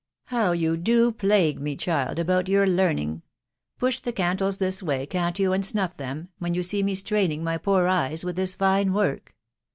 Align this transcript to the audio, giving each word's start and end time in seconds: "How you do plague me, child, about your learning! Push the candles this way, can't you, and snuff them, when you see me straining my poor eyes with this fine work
"How 0.33 0.51
you 0.53 0.77
do 0.77 1.11
plague 1.11 1.59
me, 1.59 1.75
child, 1.75 2.17
about 2.17 2.49
your 2.49 2.65
learning! 2.65 3.21
Push 3.77 3.99
the 3.99 4.11
candles 4.11 4.57
this 4.57 4.81
way, 4.81 5.05
can't 5.05 5.37
you, 5.37 5.53
and 5.53 5.63
snuff 5.63 5.95
them, 5.95 6.29
when 6.39 6.55
you 6.55 6.63
see 6.63 6.81
me 6.81 6.95
straining 6.95 7.43
my 7.43 7.59
poor 7.59 7.85
eyes 7.85 8.25
with 8.25 8.35
this 8.35 8.55
fine 8.55 8.93
work 8.93 9.35